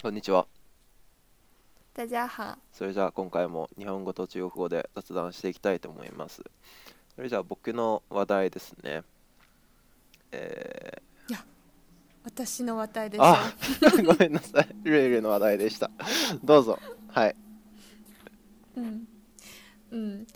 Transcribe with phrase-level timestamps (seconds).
[0.00, 0.46] こんにちは。
[1.92, 2.56] 大家好。
[2.72, 6.40] それじゃあ今回も日本語と中国語で雑談していきたいと思います。
[7.16, 9.02] それじゃあ僕の話題ですね。
[10.30, 11.44] えいや、
[12.22, 13.20] 私の話題です。
[13.24, 13.52] あ、
[14.06, 14.68] ごめんなさい。
[14.84, 15.90] ルイルの話題でした。
[16.44, 16.78] どうぞ。
[17.08, 17.34] はい。
[18.76, 19.04] 嗯
[19.90, 20.26] 嗯，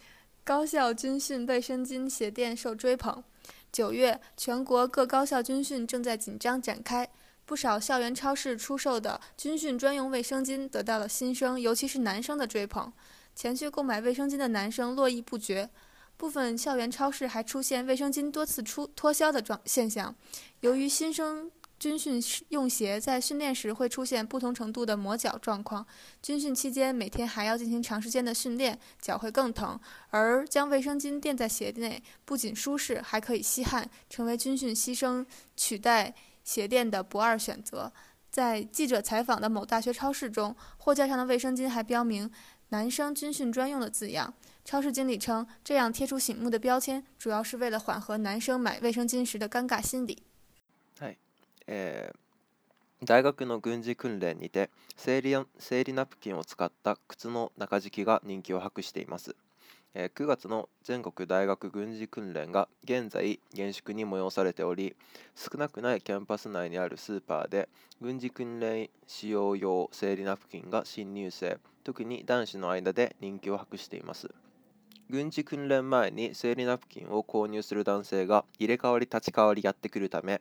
[0.44, 3.22] 高校军训卫生巾鞋店受追捧。
[3.70, 7.08] 九月，全国各高校军训正在紧张展开。
[7.52, 12.90] 不少校园超市出售的军训专用卫生巾得到了新生，尤其是男生的追捧。
[13.34, 15.68] 前去购买卫生巾的男生络绎不绝，
[16.16, 20.16] 部分校园超市还出现卫生巾多次出脱销的状现象。
[20.60, 25.86] 由于新生军训用鞋在训练时会出现不同程度的磨脚状况，
[26.22, 29.78] 军训期间每天还要进行长时间的训练，脚会更疼。
[30.08, 36.14] 而将卫生巾垫在鞋内，不仅舒适，还可以吸汗，成为军训牺牲取代。
[36.43, 37.91] 鞋垫的不二选择，
[38.29, 42.31] 在记者采访的某大学超市中，货架上的卫生巾还标明“
[42.69, 44.33] 男生军训专用”的字样。
[44.63, 50.23] 超市经理称，这样贴出醒目的标签，主要是为了缓和男生买卫生巾时的尴尬心理。
[50.99, 51.17] はい、
[51.67, 52.11] え
[53.05, 59.35] 大学の軍事訓練にて生理生理ナプキンを使った靴の中敷きが人気を博しています。
[59.94, 64.96] え9月の全国大学軍事訓練が現在厳粛に催されており
[65.34, 67.68] 少なくないキャンパス内にあるスーパーで
[68.00, 74.30] 軍事訓練使用用生理ナプキンが新入生特に男子の間で人気を博しています。
[75.10, 80.40] 軍事訓練前に生理ナプキンを購入する男性が入れ替わり立ち替わりやってくるため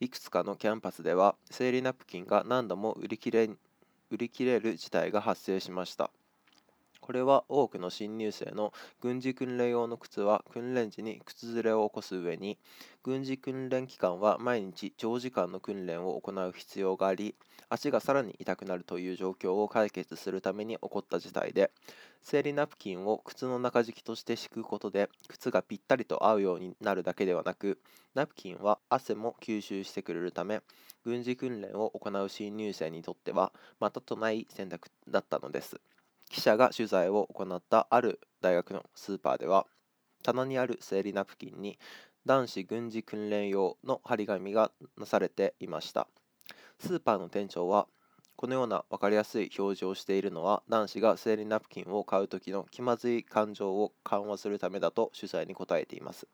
[0.00, 3.50] いくつかのキャンパスでは生理ナプキンが何度も売り切れ
[4.10, 6.10] 売り切れる事態が発生しました。
[7.00, 12.58] これは多くの新入生の軍事訓練用の靴は訓練時に靴ずれを起こす上に
[13.02, 17.34] 軍事訓練期間は毎日長時間の訓練を行う必要があり
[17.68, 21.70] 足がさらに痛くなるという状況を解決するために起こった事態で
[22.22, 27.78] 生理ナプキンを靴の中敷きとして敷くことで靴がぴったりと合うようになるだけではなく
[28.14, 30.60] ナプキンは汗も吸収してくれるため
[31.04, 35.80] 軍事訓練を行う新入生にとってはまたとない選択だったのです。
[36.28, 39.66] 記者が取材を行ったある大学のスーパーでは
[40.22, 41.78] 棚にある生理ナプキンに
[42.24, 46.08] 男子軍事訓練用の張り紙がなされていました。
[46.80, 47.86] スーパーの店長は
[48.34, 56.26] このような分かりやすい表示をしているのは男子が生理ナプキンを買う時の気まずい感情を緩和するためだと取材に答えています。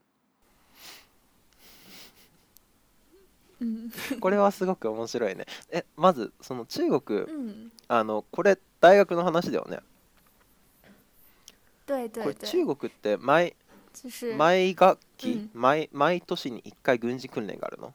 [4.20, 5.46] これはすごく面白いね。
[5.70, 9.79] えまずその中国、うん、あのこれ大学の話だよね
[11.85, 13.55] 对对对中国って毎
[14.37, 17.93] 毎学期、毎毎年に1回軍事訓練があるの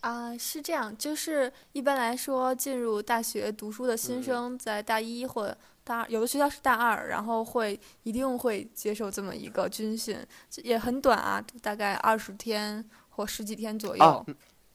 [0.00, 10.18] 啊，是这样，就是一般来说，进入大学读书的新生，在大一或大二，有的学校是大二，然后会一定会接受这么一个军训，
[10.64, 14.26] 也很短啊，大概二十天或十几天左右。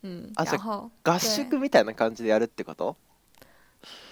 [0.01, 2.95] 嗯，然后合宿みたいな感じでやるってこと？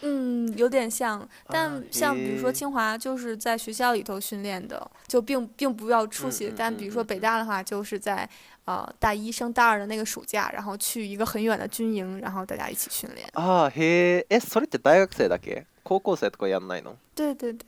[0.02, 6.54] 嗯，有点像，但像比如说清华就是在学校里头训练的，就并并不要出席。
[6.56, 8.30] 但比如说北大的话，就是在
[8.66, 13.28] 呃大一升大二的那个暑假，然后去一个很远的军营，然后大家一起训练。
[13.34, 15.66] 啊嘿，哎，それって大学生だけ？
[15.84, 16.96] 高校生とかやんないの？
[17.16, 17.66] 对对对，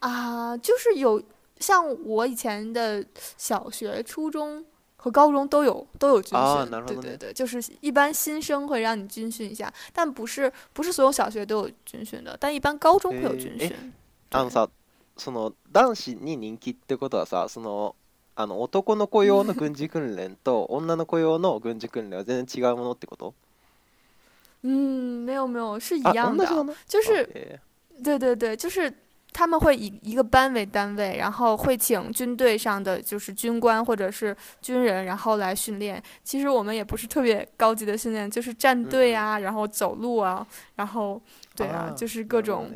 [0.00, 1.22] 啊，就是有
[1.58, 3.04] 像我以前的
[3.38, 4.64] 小学、初中。
[4.96, 13.92] 和高中都有都有军训，对对对，就是一般新生会让你军训一下，但不是不是所有小学都有军训的，但一般高中会有军训。
[14.30, 14.68] あのさ、
[15.16, 17.96] その男子に人気ってことはさ、その
[18.36, 23.34] あの男の子用の軍事訓練と 女の子用の军事訓練は全然違うものってこと？
[24.62, 26.46] 嗯，没有没有，是一样的，
[26.88, 27.60] 就是，
[28.04, 28.94] 对对对，就是。
[29.37, 36.01] 他们会以一个班为单位，然后会请军队上的就是军官或者是军人，然后来训练。
[36.23, 41.21] 其实我们也不是特别高级的训练，就是站队啊，然后走路啊，然后
[41.55, 42.71] 对啊，就是各种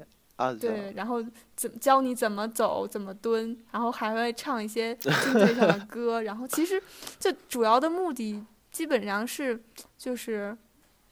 [0.59, 1.19] 对，然后
[1.55, 6.21] 怎教你怎么走，怎么蹲，然后还会唱一些 军队上的歌。
[6.21, 6.79] 然后其实
[7.17, 9.59] 这主要的目的基本上是
[9.97, 10.55] 就是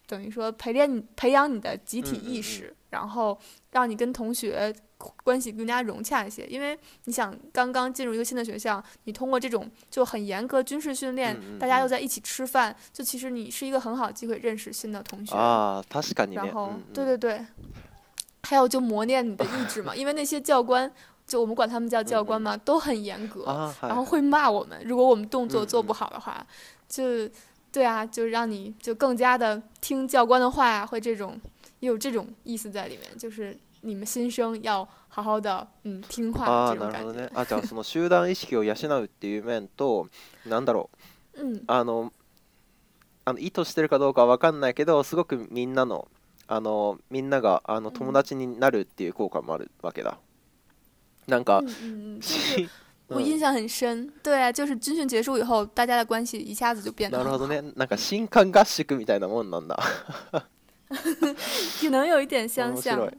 [0.05, 3.35] 等于说培练你培养你的集体意识，然后
[3.71, 4.71] 让你跟同学。
[5.23, 15.83] 关系更加融洽一些，因为你想刚刚进入一个新的学校，你通过这种就很严格军事训练，大家又在一起吃饭，就其实你是一个很好的机会认识新的同学啊。
[15.89, 17.45] 他是然后，对对对，
[18.43, 20.91] 还有就磨练你的意志嘛，因为那些教官，
[21.25, 23.45] 就我们管他们叫教官嘛，都很严格，
[23.81, 26.45] 然后会骂我们，如果我们动作做不好的话，
[26.89, 27.29] 就
[27.71, 31.39] 对啊，就让你就更加的听教官的话呀，会这种
[31.79, 36.98] 也有这种意思在里面，就是你们新生要好好的嗯听话ああ这种感觉。
[36.98, 40.08] なるほどねあじゃあその集団意識を養うっていう面と
[40.46, 40.90] なんだろ
[41.36, 42.12] う嗯あの
[43.24, 46.08] あの意図してるかどうかは分かんないけどすごくみんなの
[46.46, 50.18] あのみんながあのうん友達になるっていう効果もあるわけだ。
[51.26, 52.68] なんか嗯，嗯嗯，就是し
[53.08, 54.10] 我印象很深。
[54.22, 57.72] 对啊，就是军训结束以后，大家的关系一下子就变得很好なるほどね。
[57.76, 59.78] なんか新刊合宿みたいなもんなんだ。
[60.88, 63.12] 可能有一点相面像白い。。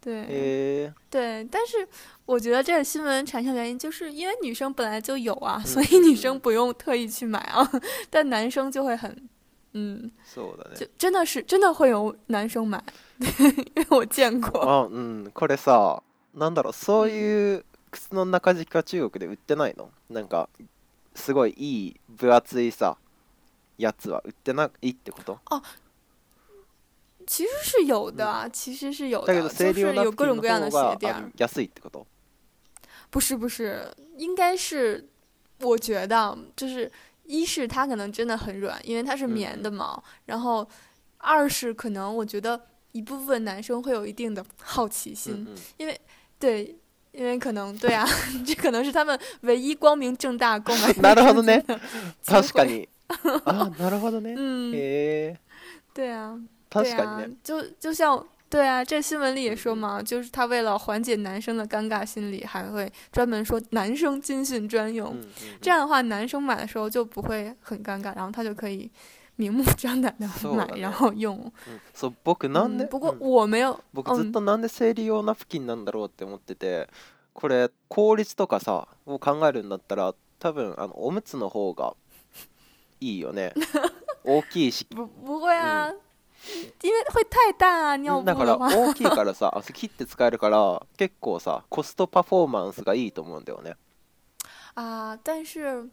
[0.00, 0.92] 对。
[1.10, 1.86] 对，但是
[2.26, 7.68] 我觉得这个新闻产生原因，就是因为女生本来就有啊，嗯所以女生不用特意去买啊，
[8.10, 9.28] 但男生就会很，
[9.72, 10.88] 嗯，就ね。
[10.96, 12.82] 真的是真的会有男生买，
[13.18, 14.60] 因为我见过。
[14.60, 16.02] あうんこれさ
[16.36, 19.88] なんだろうそういう靴の中敷きは中国で売ってないの？
[20.10, 20.48] なんか
[21.14, 22.96] すごいいい分厚いさ
[23.78, 25.38] やつは売ってないってこと？
[27.27, 31.31] 其实是有的啊，其实是有的，だけど生就是理用ナプキンの有各种各样的方が鞋垫儿あの。
[31.37, 32.05] 安いってこと
[33.09, 33.87] 不是不是，
[34.17, 35.07] 应该是，
[35.61, 36.91] 我觉得就是
[37.25, 40.67] 一是它可能真的很软，因为它是棉的毛，然后
[41.19, 42.59] 二是可能我觉得
[42.91, 45.47] 一部分男生会有一定的好奇心，
[45.79, 45.95] うんうん
[46.39, 46.75] 对，
[47.13, 48.05] 因为可能对啊，
[48.45, 51.63] 这可能是他们唯一光明正大购买 な るほどね
[52.21, 52.65] 机会確か。
[52.65, 52.89] に
[53.45, 55.37] あなるほどね嗯，へえ
[55.93, 56.37] 对啊，
[56.69, 65.09] 確对啊かにね，就就像对啊，这新闻里也说嘛，就是他为了缓解男生的尴尬心理，还会专门说男生军训专用。
[65.09, 65.29] うんうんうん
[65.61, 68.91] 这样的话，男生买的时候就不会很尴尬，然后他就可以
[69.35, 71.35] 明目张胆的买，そうだね然后用。
[71.37, 76.87] うんそう僕なんで嗯，不过うん我没有，僕ずっとなんで生理用ナプキンなんだろうって思ってて
[77.33, 81.95] これ効率とかさを考えるんだったら多分あのおむつの方が
[82.99, 83.53] いいよね
[84.23, 85.91] 大きいし 不不会啊，
[86.82, 88.56] 因为会太大啊，尿布だから。
[88.56, 93.76] 大きいからさ あ切って使えるから結構さコストパフォーマンスがいいと思うんだよね
[94.74, 95.88] 啊，但是，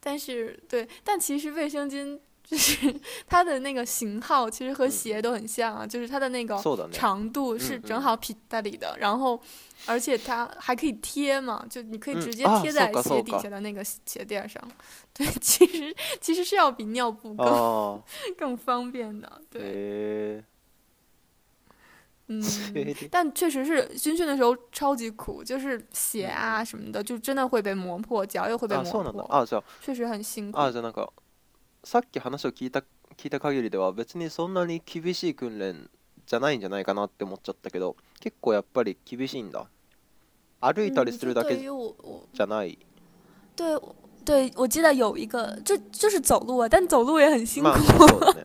[0.00, 2.93] 但是对，但其实卫生巾就是
[3.25, 9.41] 它的那个型号，其实和嗯鞋都很像啊，就是它的那个そうだね长度是嗯嗯正好匹在里的，然后
[9.85, 14.61] 而且它还可以贴嘛，就你可以嗯直接啊贴在そうか鞋底そうか下的那个鞋垫上。
[15.13, 18.01] 对，其实其实是要比尿布更あ
[18.37, 20.43] 更方便的，あ对，へ
[22.27, 22.43] 嗯。
[22.75, 30.57] え但确实是军训的时候超级苦，就是鞋啊什么的，就真的会被磨破，脚也会被あそう磨なんだ破，あじゃ确实很辛苦。
[30.57, 31.09] ああじゃあなんか
[31.83, 32.83] さっき話を聞いた
[33.17, 35.89] 聞いた限りでは別にそんなに厳しい訓練
[36.25, 39.67] じゃないんじゃないかなって思っちゃったけど結構やっぱり厳しいんだ
[40.61, 42.77] 歩いたりするだけ嗯就对于我我じゃない
[43.55, 43.95] 对我
[44.25, 47.69] 对我记得有一个，这就是走路啊，但走路也很辛苦。
[47.69, 48.43] ま あそうだね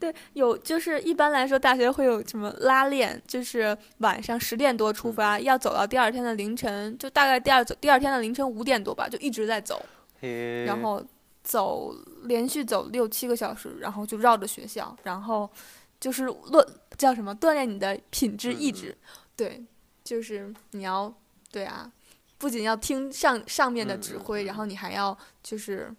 [0.00, 9.82] 对，有就是一般来说，大学会有什么拉练，就是晚上十点多出发，要走到第二天的凌晨，就大概第二走第二天的凌晨五点多吧，就一直在走，
[10.22, 11.04] へえ然后
[11.42, 11.94] 走
[12.24, 15.50] 连续走六七个小时，然后就绕着学校，然后
[15.98, 16.66] 就是锻
[16.96, 18.96] 叫什么锻炼你的品质意志，
[19.36, 19.64] 对，
[20.04, 21.12] 就是你要
[21.50, 21.90] 对啊，
[22.36, 25.94] 不仅要听上上面的指挥，嗯嗯嗯然后你还要就是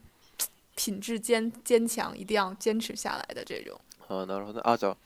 [0.76, 3.80] 品质坚坚强，一定要坚持下来的这种。
[4.08, 4.98] ああなるほどあじゃあ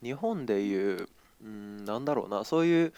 [0.00, 1.06] 日本でいう
[1.42, 2.92] うんなんだろうなそういううん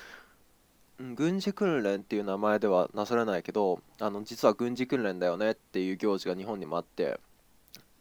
[1.16, 7.20] 軍事訓練っていう名前ではなされないけどあの実は軍事訓練だよねっていう行事が日本にもあって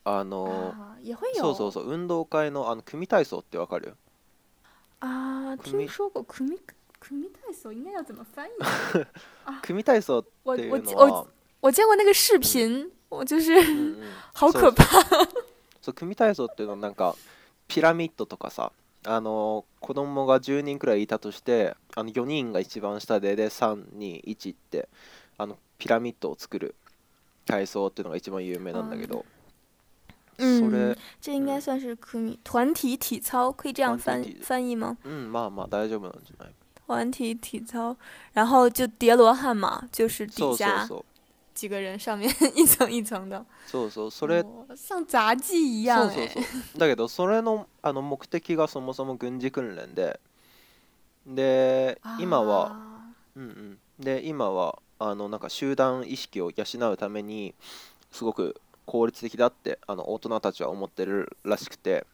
[0.05, 3.97] あの啊，也会有そうそうそう運動会のあの組体操ってわかる？
[5.01, 6.59] 啊，組听说过組
[7.01, 8.51] 組体操应该要怎么翻译？
[9.63, 11.27] 組体操っ我ていうの我我は
[11.63, 14.85] 我见过那个视频，我就是うんうん好可怕。
[15.83, 17.17] そう組体操っていうのはなんか
[17.67, 18.73] ピラミッドとかさ
[19.07, 24.89] あの子供が10人くらいいたとしてあの4人が一番下でで321って
[25.37, 26.75] あのピラミッドを作る
[27.47, 29.25] 体操っていうのが一番有名なんだけど、
[30.39, 34.97] それ嗯，这应该算是可米团体体操，可以这样翻翻译吗？
[35.05, 36.55] うんまあまあ大丈夫なんじゃない？
[36.87, 37.95] 团体体操，
[38.33, 41.05] 然后就叠罗汉嘛，就是そうそう底下そう
[41.55, 46.07] 几个人，上面 一层一层的，そうそうそれ哦像杂技一そ。
[46.07, 46.43] うそうそう。
[46.79, 50.21] だけどそれのあの目的がそもそも軍事訓練で。
[51.27, 57.55] で今は啊うんうん、で今はあのなんか集団意識を養うために
[58.13, 62.07] すごく効率的だってあの大人たちは思ってるらしくて。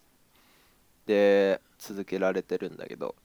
[1.07, 3.17] で続けられてるんだけど、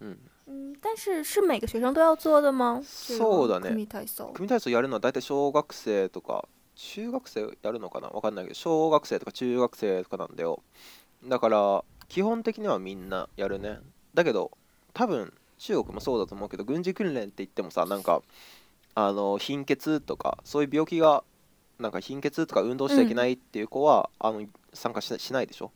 [0.00, 2.80] うん、嗯，但是是每个学生都要做的吗？
[2.82, 3.68] そうだね。
[3.70, 4.32] 組体操。
[4.32, 8.08] 組体操やるのは大体小学生とか中学生やるのかな？
[8.08, 10.62] わかんないけど小学生とか中学生とかなんだよ。
[11.26, 13.78] だから基本的にはみんなやるね。
[14.14, 14.50] だけど
[14.94, 18.22] 多分中国もそうだと思うけど軍事訓練って言ってもさなんか
[18.94, 21.24] あの貧血とかそういう病気が
[21.78, 25.70] なんか貧血とか運動しちゃいけないっていう子は、あの参加ししないでしょ？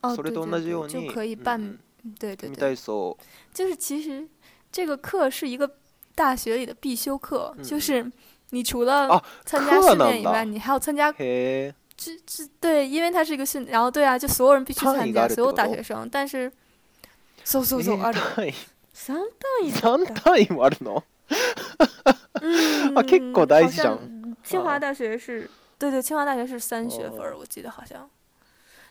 [0.00, 1.78] 哦，それと同じように就可以办，うん組
[2.19, 3.17] 对对对，体操
[3.53, 4.27] 就是其实
[4.71, 5.69] 这个课是一个
[6.15, 8.09] 大学里的必修课，嗯就是
[8.51, 16.51] 你除了啊参加课なん训练以外，だ你还要参加へえ这这对，因为它是一个训，然后对啊，就所有人必须参加，単位があるって所有大こと学生，但是，
[17.43, 18.19] そうそうそう、ある。
[18.35, 18.53] 単位
[18.93, 20.13] 三単位だ3った。
[20.21, 21.03] 単位もあるの
[22.41, 28.09] 嗯，啊結構大事じゃん好像清华大学是，对对，清华大学是三学分儿，哦我记得好像。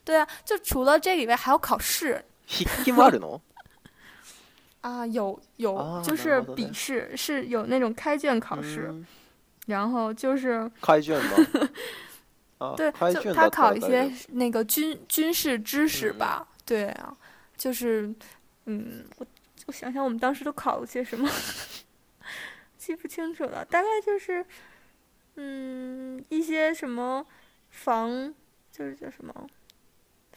[0.05, 3.41] 对啊，就除了这个以外，还要考试 筆記もあるの
[4.81, 9.07] 啊，有有，啊就是なるほどね笔试，是有那种开卷考试，うん
[9.67, 11.69] 然后就是 開卷だ
[12.59, 17.15] あ对，開卷就他だったら大考一些丈夫那个军军事知识嗯嗯吧，对啊，
[17.57, 18.13] 就是，
[18.65, 19.27] 嗯，我
[19.67, 21.29] 我想想，我们当时都考了些什么，
[22.79, 24.45] 记不清楚了，大概就是，
[25.37, 27.27] 嗯，一些什么
[27.71, 28.33] 防，
[28.73, 29.47] 就是叫什么，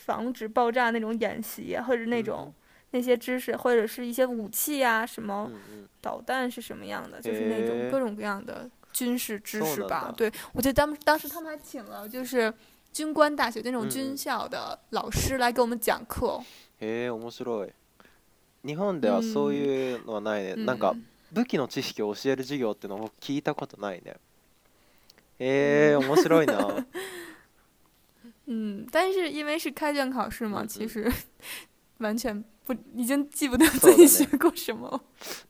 [0.06, 2.54] 防止爆炸那种演习啊，或者那种、
[2.92, 10.16] 那些知识，或者是一些武器啊，什么うんうん导弹是什么样的，就是那种诶各种各样的军事知そうなん识吧だ。
[10.16, 12.54] 对，我记得当当时他们还请了就是
[12.92, 16.42] 军官大学就那种嗯军嗯校的老师来给我们讲课。
[16.80, 17.70] へえ面白い
[18.63, 24.16] 日本ではそういうのはないね、なんか嗯武器の知識を教える授業ってのも聞いたことないね
[25.40, 26.86] へえ面白いな
[28.47, 31.11] 嗯，但是因为是开卷考试嘛，其实
[31.99, 34.88] 完全不已经记不得自己学过什么。
[34.88, 35.00] 了。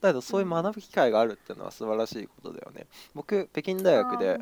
[0.01, 2.87] だけどそういう学ぶ機会があるっていうのは素晴らしいことだよね。
[3.15, 4.39] 僕北京大学で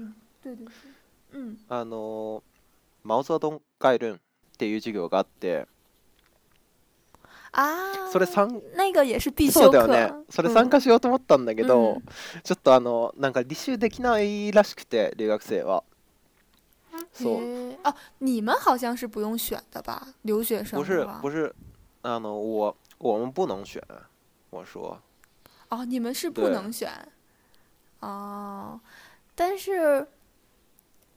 [1.68, 2.42] あの
[3.02, 4.18] マオゾドンガイルンっ
[4.56, 5.66] ていう授業があって
[7.52, 9.84] 啊，それ参那个也是必そ修课。
[9.84, 10.25] うだよね。
[10.28, 12.02] それ参加しようと思ったんだけど、うん。
[12.42, 15.84] ちょっとあのなんか履修できないらしくて留学生は
[17.13, 20.07] そう诶哦，你们好像是不用选的吧？
[20.24, 21.53] 留学生不是的话不是
[22.01, 23.81] あの我我们不能选
[24.50, 25.00] 我说
[25.69, 26.91] 哦，你们是不对能选
[28.00, 28.79] 哦，
[29.36, 30.07] 但是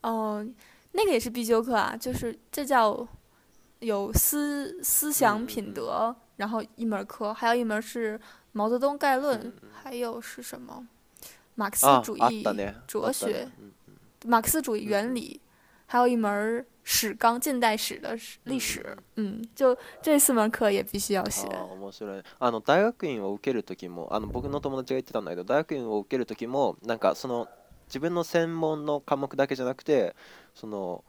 [0.03, 0.47] 哦，
[0.93, 3.07] 那个也是必修课啊，就是这叫
[3.81, 8.21] 有思思想嗯嗯品嗯德，然后一门课，还有一门是
[8.53, 10.87] 毛泽东概论，嗯嗯还有是什么
[11.55, 13.73] 马克思あ主义、あったね哲あったね学うん
[14.29, 15.41] 马克思主义原嗯理，
[15.87, 21.47] 还有一门史纲近代史的史历嗯史，嗯，就这四門课也必须要学。
[21.49, 27.47] あー面白いあの大学院を受ける時もあの僕の友達が言ってたんだけど大学院を受ける時もなんかその
[27.89, 30.17] 自分の専門の科目だけじゃなくて
[30.55, 31.05] その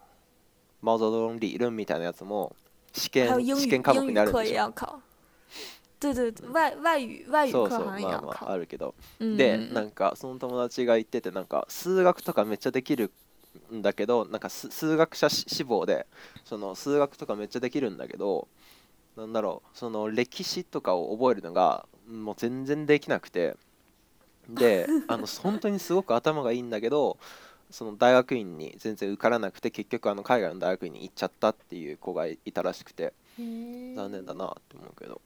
[0.81, 2.53] マオゾドン理論みたいなやつも
[2.91, 4.99] 試験还有英语試験科目英语课になるんでしょ也要考。
[5.99, 8.51] 对对对，外外语外语そうそう课好像也まあまあ要考。
[8.51, 13.11] あるけど嗯で嗯なんかその友達が言っててなんか数学とかめっちゃできる
[13.72, 16.06] んだけどなんかす数学者志望で
[16.44, 18.48] その数学とかめっちゃできるんだけど
[19.16, 23.56] なんだろうその歴史とかを覚えるのがもう全然できなくて。
[24.48, 27.18] であの本当にすごく頭がいいんだけど
[27.70, 35.20] その大学院に全然受からなくて結局あの海外の大学院に行っちゃったっていう子がいたらしくてへ残念だなって思うけど？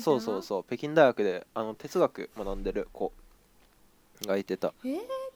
[0.00, 0.64] そうそうそう。
[0.64, 3.12] 北京大学であの哲学学んでる子
[4.26, 4.74] がいてた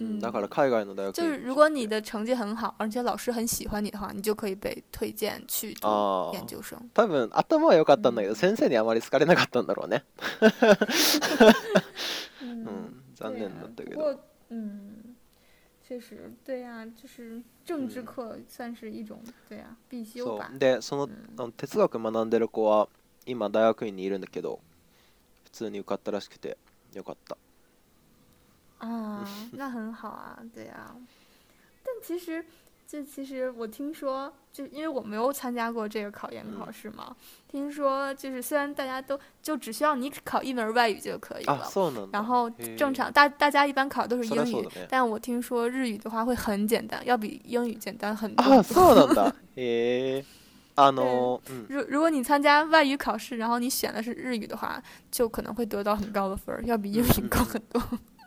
[0.00, 6.76] うんだから海外の大学就是如果你的成绩很好，而且老师很喜欢你的话，你就可以被推荐去读ああ研究生。
[6.92, 10.04] 多分頭は良かったんだけど先生にあまり好かれなかったんだろうね。
[12.42, 14.20] 嗯うん残念だったけど。
[14.50, 15.14] 嗯，
[15.88, 20.58] 确实，对呀、就是政治嗯课算是一种，对呀、必修そ吧う。
[20.58, 21.34] でその嗯。
[21.36, 22.88] あの哲学学んでる子は
[23.26, 24.60] 今大学院にいるんだけど
[25.44, 26.58] 普通に受かったらしくて
[26.92, 27.36] よかった
[28.83, 30.95] 啊， 那很好啊，对呀、
[31.83, 32.43] 但其实
[32.87, 37.15] 就其实我听说，就因为我没有参加过这个考研考试嘛，
[37.47, 48.43] 听说就是虽然大家都就只需要你考一门外语就可以了，あそうなんだ然后へー正常大大家一般考都是英语そりゃそうだ，ね但我听说日语的话会很简单，要比英语简单很多。
[48.45, 50.25] あそうなんだへえ
[50.75, 57.81] あのうん如如果你参加外语考试，然后你选的是日语的话，就可能会得到很高的分儿，要比英语高很多。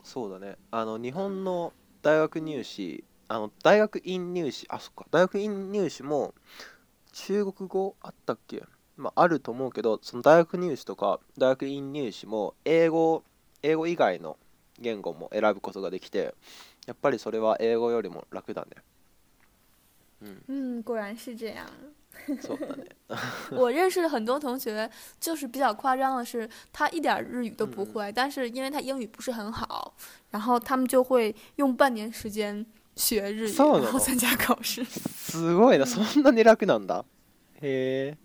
[0.07, 0.55] そうだね。
[0.71, 5.05] あの日本の大学入試あの大学院入試あそっか。
[5.11, 6.33] 大学院入試も
[7.11, 8.63] 中国語あったっけ？
[8.95, 13.25] まああると思うけどその大学入試とか大学院入試も英語
[13.61, 14.37] 英語以外の
[14.79, 16.33] 言語も選ぶことができて
[16.85, 18.69] やっぱりそれは英語よりも楽だね。
[20.21, 20.43] うん。
[20.47, 21.67] 嗯，果然是这样。
[22.40, 22.86] そうだね
[23.50, 29.94] 我认识的很多同学，就是比较夸张的是，他一点儿日语都不嗯会，但是因为他英语不是很好，
[30.30, 32.64] 然后他们就会用半年时间
[32.96, 34.84] 学日语，そうなの然后参加考试。
[34.84, 37.04] すごいなそんなに楽なんだ
[37.60, 38.16] へえ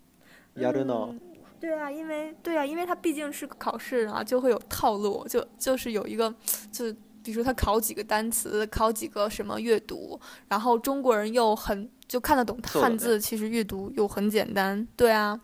[0.55, 1.19] やるな嗯
[1.59, 6.33] 对啊，因为对啊，因为它毕竟是个考试啊，就会有套路，就就是有一个，
[6.71, 15.39] 就比如说他考几个单词，考几个什么阅读，然后中国人又很 就看得懂そうだね汉字，其实阅读又很简单，对啊，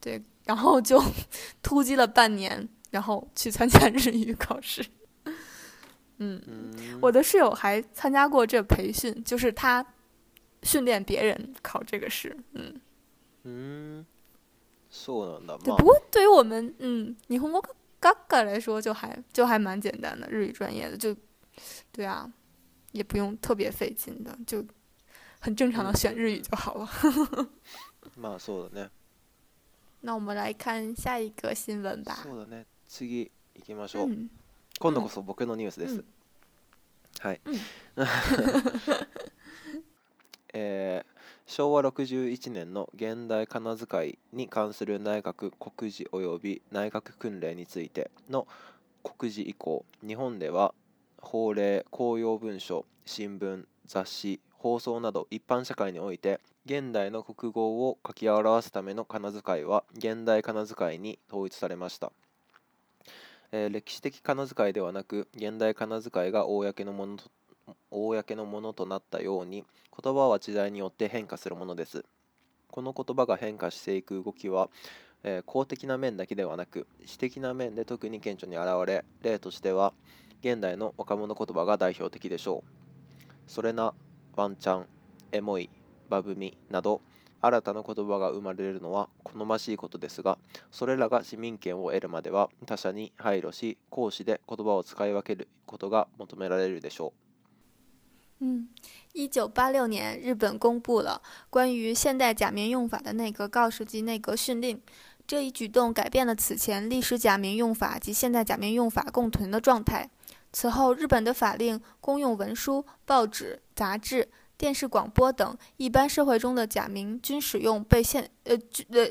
[0.00, 1.02] 对，然后就
[1.62, 4.84] 突击了半年，然后去参加日 语考试。
[6.18, 9.84] 嗯，うん我的室友还参加过这培训，就是他
[10.62, 12.80] 训练别人考这个试，嗯。
[13.44, 14.04] うーん
[14.92, 17.62] そうなんだ对，まあ不过对于我们嗯，日本語
[18.00, 21.16] 学科来说，就还就还蛮简单的，日语专业的就，
[21.90, 22.30] 对啊，
[22.92, 24.64] 也不用特别费劲的，就
[25.39, 26.89] 很正常的选日语就好了。
[28.19, 28.89] まあそうだね。
[30.01, 32.19] 那我们来看下一个新闻吧。
[32.23, 32.65] そうだね。
[32.87, 34.29] 次行きましょう、嗯。
[34.79, 36.05] 今度こそ僕のニュースです、うん
[37.19, 37.59] はい、うん
[40.53, 41.17] えー
[41.47, 48.45] 昭和61年の現代仮名遣いに関する内閣告示及び内閣訓令についての
[49.01, 50.73] 告示以降日本では
[51.21, 62.11] 法令公用文書新聞雑誌放送など一般社会において現代の国語を書き表すための仮名遣いは現代仮名遣いに統一されました。
[63.53, 67.31] えー歴史的仮名遣いではなく現代仮名遣いが公のものと
[67.91, 69.63] 公のものとなったように
[70.03, 72.03] 言葉は時代によって変化するものです。
[72.69, 74.69] この言葉が変化していく動きは、
[75.23, 79.93] えー公的な面だけではなく私的な面で特に顕著に現れ例としては
[80.41, 82.71] 現代の若者言葉が代表的でしょう。
[83.47, 83.93] それな
[84.37, 84.85] ワンチャン
[85.31, 85.69] エモい
[86.09, 87.01] バブミなど
[87.41, 90.37] 新たな言葉が生まれるのは好ましいことですが
[90.71, 97.13] それらが市民権を得るまでは他者に配慮し講師で言葉を使い分けることが求められるでしょ
[98.39, 98.67] 嗯，
[99.13, 104.79] 一九八六年，日本公布了关于现代假名用法的内阁告示及内阁训令。
[105.25, 110.09] 这一举动改变了此前历史假名用法及现代假名用法共存的状态。
[110.59, 118.57] 此后，日本的法令、公用文书、报纸、杂志、电视广播等一般社会中的假名均使用被现呃
[118.89, 119.07] 呃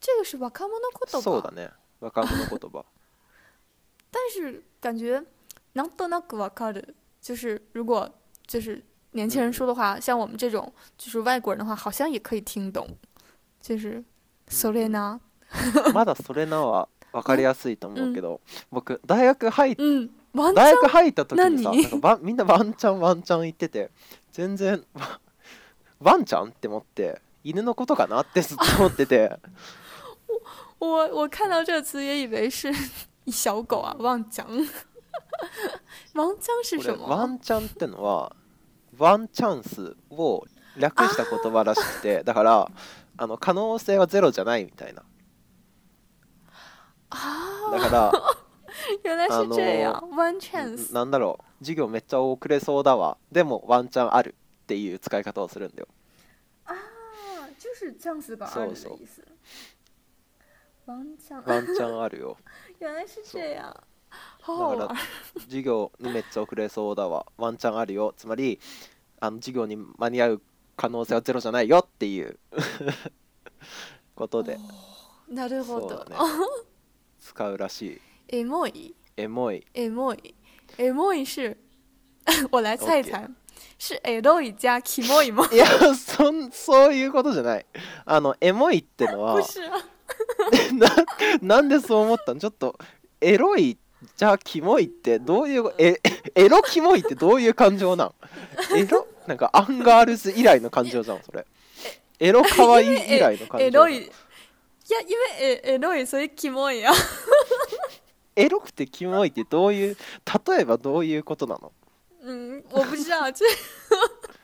[0.03, 0.73] 这个是若者
[1.07, 1.71] 言葉，そうだね。
[2.01, 2.83] 若者言葉。
[4.11, 5.23] 但是感觉
[5.71, 8.11] なんとなくわかる，就是如果
[8.45, 12.85] 就是年轻人说的话，像我们这种就是外国人的话，好像也可以听懂，
[13.61, 14.03] 就是
[14.49, 15.21] それな。
[15.93, 21.81] まだそれなは分かりやすいと思うけど、 僕大学入っ嗯，王大江学入った時にさ何？
[21.81, 23.89] なんかばみんなワンチャンワンチャン言ってて
[24.31, 25.19] 全然わ
[25.99, 26.49] ワンちゃん？
[26.49, 28.21] って思って犬のことかな？
[28.21, 29.37] ってずっと思ってて
[30.83, 32.71] 我我看到这个词也以为是
[33.25, 34.45] 一 小狗啊，望江。
[36.13, 37.07] 王江 是これ什么？
[37.07, 38.35] ワンチャンってのは
[38.97, 40.45] ワンチャンスを
[40.77, 42.71] 略した言葉らしくてだから
[43.17, 45.03] あの可能性はゼロじゃないみたいな。
[47.09, 48.11] 啊，だから
[49.03, 50.91] 原来是这样、One ん chance。
[50.93, 51.63] なんだろう。
[51.63, 53.17] 授業めっちゃ遅れそうだわ。
[53.31, 55.87] でもワンチャンあるっていう使い方をするんだよ。
[56.65, 56.73] 啊，
[57.59, 58.99] 就是降死个二的そう
[60.87, 61.35] 意思。
[61.35, 62.37] 王江，ワンチャンあるよ。
[62.79, 63.73] 原来是这样，
[64.41, 64.99] 好だから。
[65.41, 67.25] 授業にめっちゃ遅れそうだわ。
[67.37, 68.13] ワンチャンあるよ。
[68.17, 68.59] つまり
[69.19, 70.41] あの授業に間に合う
[70.75, 72.39] 可能性はゼロじゃないよっていう。
[74.15, 74.59] ことで。
[75.29, 76.05] なるほど。
[76.05, 76.15] ね。
[77.19, 78.01] 使うらしい。
[78.27, 79.65] エモい，エモい。
[79.73, 80.35] エモい，
[80.77, 81.57] エモい是，
[82.51, 83.29] 我来猜一猜，
[83.77, 85.47] 是エロい加キモい吗？
[85.53, 85.65] いや
[85.95, 87.65] そんそういうことじゃない。
[88.05, 89.41] あのエモいってのは
[90.73, 90.89] な
[91.41, 92.39] なんでそう思ったの？
[92.39, 92.77] ちょっと
[93.21, 93.77] エロい
[94.15, 95.99] じゃあキモいってどういうえ
[96.35, 98.13] エロキモいってどういう感情なん？
[98.77, 101.45] エロなんかアンガールズ以来の感情じゃんそれ。
[102.19, 103.97] エロ可愛い以来の感情エロい。
[103.97, 103.99] い
[104.89, 106.05] や、因为エエロい。
[106.05, 106.91] 所以キモい呀。
[108.35, 109.97] エロくてキモいってどういう
[110.47, 111.71] 例えばどういうことなの？
[112.25, 113.31] 嗯，我不知道。
[113.31, 113.45] 这，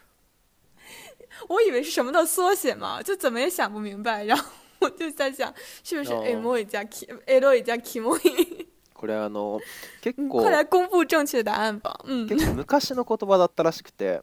[1.47, 4.45] 我以为是什么的缩写嘛，就怎么也想不明白，然后
[4.79, 6.13] 我就在想，是不是？
[6.13, 8.67] 哦エモい加キエロい加キモい？
[8.93, 9.59] これあの
[10.01, 11.99] 結構快来公布正确答案吧。
[12.05, 14.21] 嗯，結構昔の言葉だったらしくて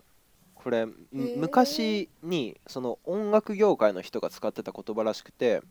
[0.55, 5.63] これ、昔にその音楽業界の人が使ってた言葉らしくて、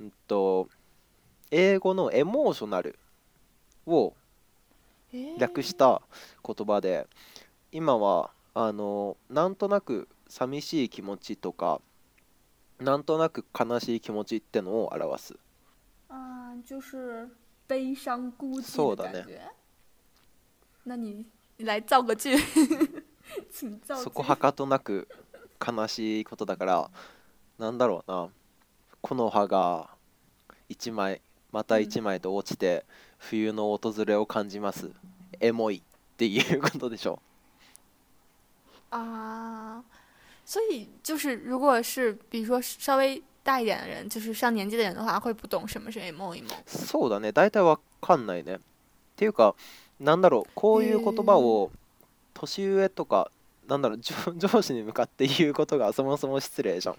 [0.00, 0.68] うんと、
[1.50, 2.96] 英語のエモーショナル
[3.84, 4.14] を
[5.38, 6.00] 略した
[6.46, 7.08] 言葉で
[7.72, 11.80] 今はあのなんとなく寂しい気持ちとか
[12.82, 15.34] なんとなく悲しい気持ちってのを表す。
[16.08, 17.28] 啊，就是
[17.68, 19.12] 悲伤孤寂そうだね。
[19.12, 19.52] 的感觉。
[20.84, 21.24] 那你
[21.56, 22.36] 你来造个句，
[23.50, 24.02] 请造句。
[24.02, 25.08] そこはかとなく
[25.64, 26.90] 悲しいことだから
[27.58, 28.28] なんだろうな。
[29.00, 29.90] 木の葉が
[30.68, 32.84] 一枚また一枚と落ちて、
[33.18, 34.90] 冬の訪れを感じます。
[35.40, 37.20] エモいっていうことでしょ。
[38.90, 39.82] 啊，
[40.44, 46.48] 所以就是，如果是比如说稍微大一点的人，就是上年纪的人的话，会不懂什么是 emo emo。
[46.66, 47.32] そうだね。
[47.32, 48.56] 大体わかんないね。
[48.56, 48.58] っ
[49.16, 49.54] ていうか
[50.00, 51.70] なんだろうこういう言葉を
[52.34, 53.30] 年上とか
[53.68, 56.96] なんだろう上 上司に向かって言うことがそもそも失礼じゃん。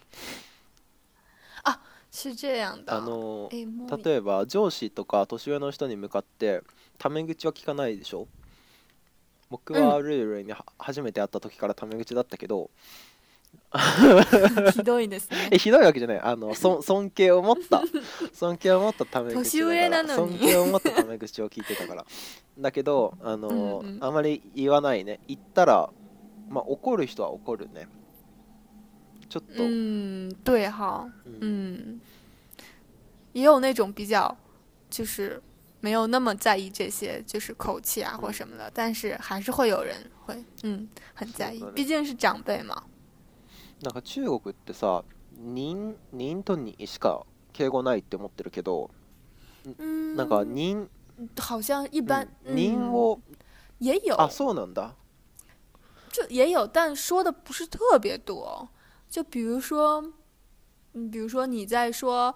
[2.15, 2.93] 是这样的。
[2.93, 6.62] あの例えば上司とか年上の人に向かって
[6.99, 8.27] タメ口は聞かないでしょ？
[9.49, 12.69] 僕はルールには初めて会った時からタメ口だったけど、
[14.73, 15.49] ひどいですね。
[15.51, 15.57] え。
[15.57, 16.19] ひどいわけじゃない。
[16.21, 17.81] あのそ 尊敬を持った。
[18.31, 20.38] 尊敬を持ったタメ口年上なのに。
[20.38, 22.05] 尊敬を持ったタメ口を聞いてたから。
[22.59, 24.03] だけどあの、うんうん。
[24.03, 25.19] あまり言わないね。
[25.27, 25.89] 言ったら
[26.49, 27.88] まあ怒る人は怒るね。
[29.27, 31.38] ちょっと、嗯，对哈，うん。
[31.41, 31.99] 嗯，
[33.31, 34.38] 也有那种比较，
[34.91, 35.41] 就是
[35.81, 39.95] 没有那么在意这些，就是口气啊或什么的，但是还是会有人
[40.27, 41.63] 会，嗯，很在意。
[41.73, 42.83] 毕竟是长辈嘛。
[43.83, 48.90] なんか中国ってさ人人とにしか敬語ないって思ってるけど
[49.78, 50.88] 嗯，なんか人、
[51.37, 53.20] 好像一般，うん人嗯を
[53.78, 54.94] 也有，あそうなんだ
[56.11, 58.68] 这也有，但说的不是特别多。
[59.11, 60.02] 就比如说，
[60.94, 62.35] 嗯，比如说你在说，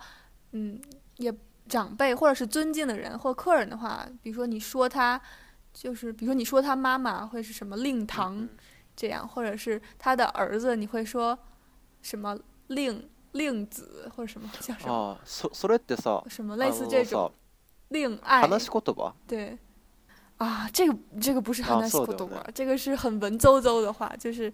[0.52, 0.80] 嗯，
[1.16, 1.32] 也
[1.68, 5.20] 长辈或者是尊敬的人或客人的话，比如说你说他，
[5.72, 8.48] 就是比如说你说他妈妈会是什么令堂うん
[8.96, 11.38] 这样，或者是他的儿子，你会说
[12.02, 17.32] 什么令令子或者什么叫什么あそそれってさ什么あ类似这种の
[17.90, 19.58] 令爱さ話し言葉对，
[20.38, 24.52] 啊，这个这个不是啊 Hanashi そうだよ koto ね这个是很文绉绉的话，就是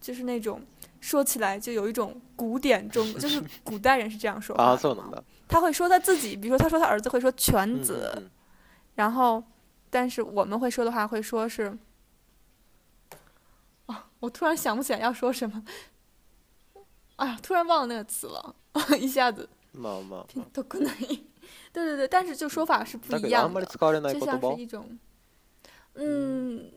[0.00, 0.60] 就是那种
[1.00, 8.30] 说起来就有一种古典中，就是古代人是这样说话あ的嘛そうなんだ他会说他自己，比如说他说他儿子会说うん犬うん子，うん
[8.94, 9.42] 然后
[9.90, 11.78] 但是我们会说的话会说是，啊，
[14.20, 15.64] 我突然想不起来要说什么，
[17.16, 18.54] 哎呀，突然忘了那个词了，
[18.98, 20.90] 一下子まあまあ拼都可能。
[21.72, 23.66] 对对对，但是就说法是不だけどあんまり一样的。
[23.66, 24.98] 使われない言就像是葉一种，
[25.94, 26.70] 嗯，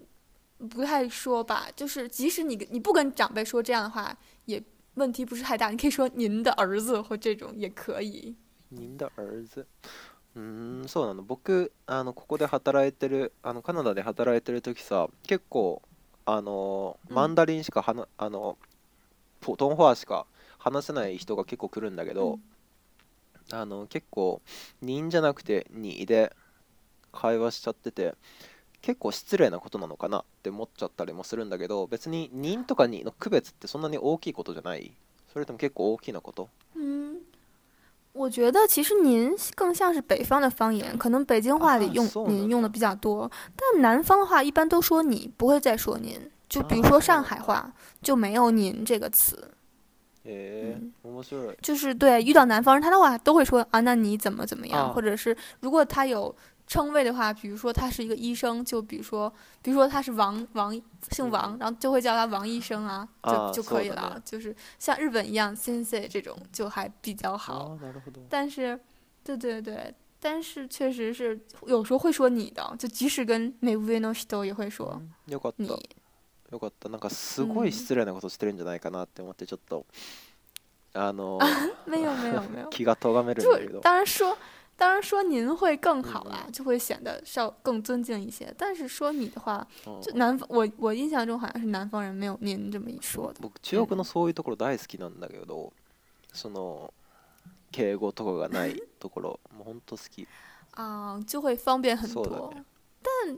[0.68, 4.62] 不太说吧，就是即使你跟你不跟长辈说这样的话，也
[4.96, 5.70] 问题不是太大。
[5.70, 8.36] 你可以说您的儿子或这种也可以。
[8.70, 9.66] 您的儿子
[10.36, 15.82] うーんそうなの僕あのここで働いてるあのカナダで働いてる時さ結構
[16.25, 17.15] あのうん。
[17.17, 18.57] マンダリンしかはな、あの
[19.41, 20.27] 普通話しか
[20.59, 22.39] 話せない人が結構来るんだけど、
[23.51, 24.41] あの結構
[24.81, 26.33] 「人」じゃなくて「に」で
[27.13, 28.15] 会話しちゃってて
[28.81, 34.93] 結構失礼なことなのかなって思っちゃったりもするんだけど別に「人」とか「に」の区別ってそんなに大きいことじゃない。
[35.33, 36.49] それとも結構大きなこと？
[36.77, 37.02] 嗯，
[38.14, 46.20] 我觉得其实您更像是北方的方言，可能北京话里用啊そうなんだ您用的比较多，但南方的话一般都说你，不会再说您。
[46.50, 49.52] 就比如说上海话就没有“您”这个词，
[50.26, 56.34] へえ面白い就是对遇到南方人，他的话都会说啊，那你怎么怎么样，啊或者是如果他有
[56.72, 59.32] 称谓的话，比如说他是一个医生，就比如说，
[59.62, 60.74] 比如说他是王王
[61.12, 64.22] 姓王，嗯然后就会叫他王医生啊，就、啊就可以そうだね了。
[64.26, 67.78] 就是像日本一样，sensei 这种就还比较好。
[67.80, 68.80] あーなるほど但是，
[69.24, 75.90] 对对对，但是确实是有时候会说你的，就即使跟美乌维诺西都也会说よかった你。
[76.50, 79.86] よかったなんかすごい失礼なことしてるんじゃないかなって思ってちょっと
[80.94, 81.38] あの
[81.86, 84.38] 没 有没有没有，気が咎めるん就だけど当然说，
[84.82, 88.54] 当然说您会更好啦，嗯就会显得稍更尊敬一些。
[88.58, 93.40] 但是说你的话，うん就南方，我我印象中好像是南方人没有您这么一说的。
[93.42, 95.74] 僕中国のそういうところ大好きなんだけど
[96.32, 96.94] その
[97.72, 100.28] 敬語とかがないところ もうほんと好き
[100.76, 102.52] 啊、就会方便很そうだ多。
[102.54, 102.64] ね
[103.02, 103.38] 但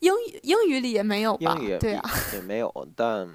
[0.00, 1.64] 英语英语里也没有吧英？
[1.64, 2.02] 语对啊，
[2.34, 3.26] 也没有但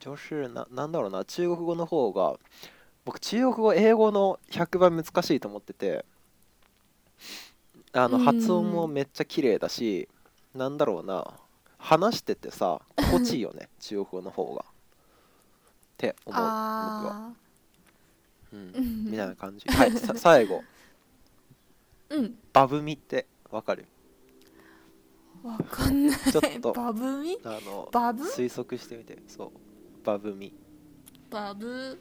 [0.00, 2.38] 就是ななんだろうな中国語の方が
[3.04, 6.06] 僕中国語英語の100倍難しいと思ってて
[7.93, 8.23] あのうん。
[8.25, 10.07] 発音もめっちゃ綺麗だし
[10.55, 11.33] なんだろうな。
[11.77, 14.63] 話しててさ心地いいよね 中国語の方が。
[14.63, 14.65] っ
[15.97, 17.33] て思う僕は、啊，
[18.53, 19.67] うん、嗯みたいな感じ。
[19.67, 20.63] はいさ最後。
[22.09, 23.85] 嗯，バブミってわかる？
[25.43, 26.19] わかんない。
[26.31, 27.39] ちょっとバブミ？
[27.43, 28.23] あのバブ？
[28.25, 29.17] 推測してみて。
[29.27, 29.51] そう。
[30.05, 30.53] バブミ。
[31.31, 31.99] バブ？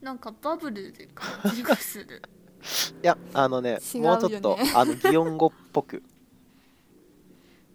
[0.00, 2.22] なんかバブルで感じがする。
[3.02, 4.22] いやあのね違うよね。
[4.22, 6.02] もうちょっとあの擬音語っぽく。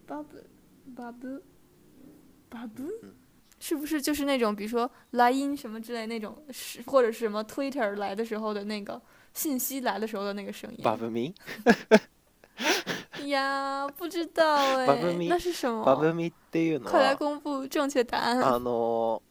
[0.08, 0.50] バブ
[0.96, 1.44] バブ？
[2.50, 2.88] バブ？
[3.04, 3.14] 嗯，
[3.60, 9.02] 是不是就是那种比如说莱茵什么之类那种，是或者是什么 Twitter 来的时候的那个
[9.34, 10.78] 信息来的时候的那个声音？
[10.84, 11.34] バブミ
[13.26, 15.84] 呀，不知道哎バブミ，那是什么？
[15.84, 18.42] バブミっていうの快来は公布正确答案。
[18.56, 19.22] あの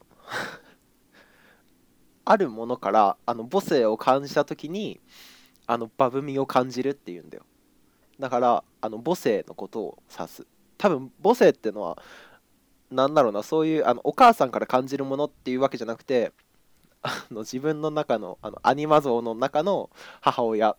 [2.23, 4.99] あるものからあの母性を感じた時に
[5.67, 7.43] あのバブミを感じるっていうんだよ。
[8.19, 10.47] だからあの母性のことを指す。
[10.77, 12.01] 多分母性ってのは
[12.89, 16.31] なんだろうなそういうあのお母さんから感じるものっていうわけじゃなくて
[17.03, 19.89] あの自分の中のあのアニマ像の中の
[20.21, 20.75] 母親。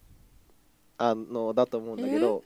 [0.98, 2.42] あのだと思うんだけど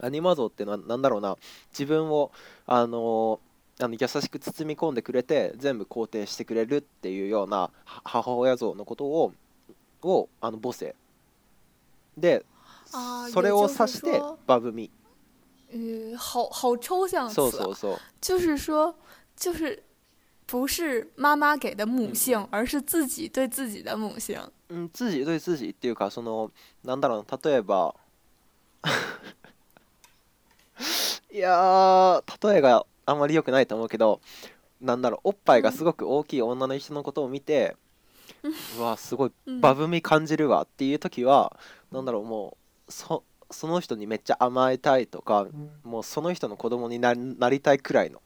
[0.00, 1.36] アニマ像っていうのはなんだろうな
[1.72, 2.30] 自分を
[2.66, 3.40] あの
[3.80, 9.32] あの優しく包み込んでくれて全部肯定してくれるっていうようなは母親像のことを
[10.02, 10.94] をあの母性
[12.16, 12.44] で
[12.92, 14.90] 啊それを指して说バブミ。
[15.72, 17.98] 呃，好好抽象的词、啊，そうそうそう。
[18.20, 18.94] 就是说，
[19.36, 19.82] 就是
[20.46, 22.48] 不是妈妈给的母性，嗯。
[22.52, 24.40] 而是自己对自己的母性。
[24.68, 26.50] うん自己对自己っていうかその
[26.84, 27.94] なんだろうな例えば
[31.32, 34.20] いやー例えがあんまり良くないと思うけど
[34.80, 37.76] なんだろうおっぱいがすごく大きい女の人のことを見て、
[38.78, 41.58] うわすごい嗯バブみ感じるわっていう時は
[41.90, 42.56] なんだろうも
[42.88, 45.46] うそその人にめっちゃ甘えたいとか
[45.82, 48.20] もうその人の子供にななりたいくらいの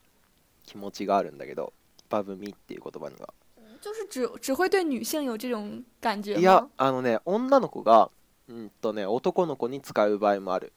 [0.65, 1.73] 気持ちがあるんだけど
[2.09, 3.33] バブミっていう言葉には。
[3.81, 6.69] 就是只只会对女性有这种感觉いや吗？
[6.79, 8.11] あのね女の子が
[8.49, 10.73] うんとね男の子に使う場合もある。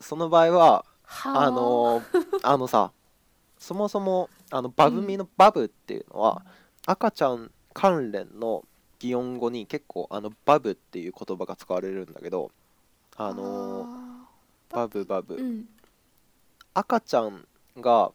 [0.00, 0.84] その場合は
[1.24, 1.50] あ。
[1.50, 2.02] の
[2.42, 2.90] あのさ
[3.58, 6.42] そもそもあのバブミのバブっていうのは、
[6.86, 8.64] 赤ちゃん関連の
[9.00, 12.50] 擬音語に結構あのバブっていう言葉が使われるんだけど
[13.16, 14.28] あの啊
[14.70, 15.04] バブ？
[15.04, 15.68] バブ嗯
[16.72, 17.46] 赤ちゃん
[17.78, 18.10] が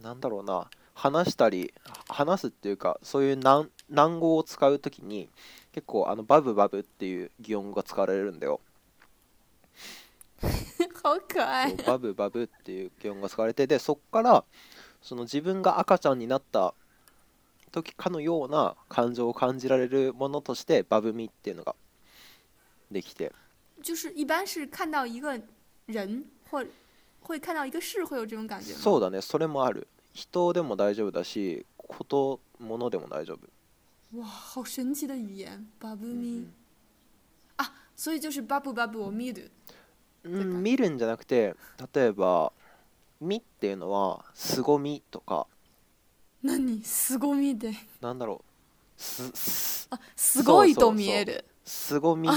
[0.00, 1.74] なんだろうな話したり
[2.08, 5.28] 話すっていうかそういう難難語を使う時に
[5.72, 8.60] 結構あのバブバブっていう擬音語が使われるんだよ。
[11.84, 14.44] バブバブっていう擬音語が使われてでそっから
[15.02, 16.74] その自分が赤ちゃんになった
[17.72, 21.74] 時かのような感情を感じられるものとしてバブミっていうのが
[22.90, 23.32] できて。
[23.82, 25.40] 就是一般是看到一个
[25.86, 26.64] 人或
[27.22, 28.78] 会看到一个事会有这种感觉吗？
[28.80, 29.20] そうだね。
[29.20, 29.88] それもある。
[30.12, 33.48] 人でも大丈夫だしこと物でも大丈夫。
[34.18, 36.48] 哇，好神奇的语言，巴布うん咪、
[37.56, 37.72] 啊！
[37.96, 39.48] 所以就是巴布巴布我咪的
[40.24, 41.54] うん見るんじゃなくて
[41.94, 42.52] 例えば
[43.20, 45.46] 「み」っていうのは「すごみ」とか
[46.42, 46.82] 何？
[46.84, 47.72] すごみで。
[48.00, 48.42] なんだろ
[48.98, 49.02] う。
[49.02, 51.44] すすあすごいと見える。
[51.64, 52.28] すごみ。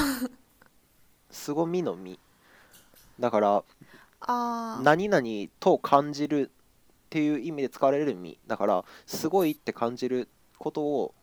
[1.32, 2.20] すご みの「み」
[3.20, 3.64] だから
[4.22, 4.84] あー。
[4.84, 11.14] 何々と感じるっていう意味で使われる「み」だからすごいって感じることを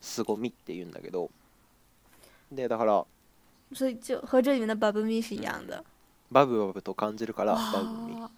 [0.00, 1.30] すごみって言うんだけど。
[2.52, 3.06] でだから
[3.72, 5.82] 所以就和这里面的是一样的。
[6.30, 8.30] バブバブと感じるからバブみ啊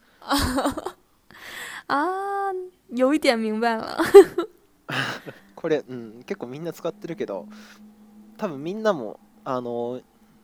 [1.88, 2.36] 啊，
[2.89, 3.97] 有一点明白了。
[5.55, 7.47] これ、うん、結構みんな使ってるけど
[8.38, 10.01] 多分みんなもあの